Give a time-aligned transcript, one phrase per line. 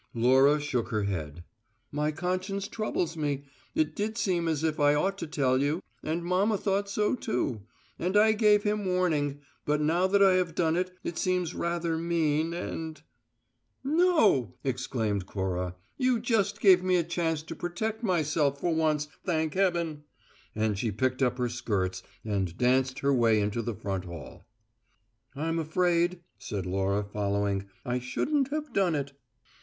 [0.15, 1.43] Laura shook her head.
[1.91, 3.43] "My conscience troubles me;
[3.75, 7.61] it did seem as if I ought to tell you and mamma thought so, too;
[7.99, 11.99] and I gave him warning, but now that I have done it, it seems rather
[11.99, 12.99] mean and"
[13.83, 15.75] "No!" exclaimed Cora.
[15.99, 20.01] "You just gave me a chance to protect myself for once, thank heaven!"
[20.55, 24.47] And she picked up her skirts and danced her way into the front hall.
[25.35, 29.13] "I'm afraid," said Laura, following, "I shouldn't have done it."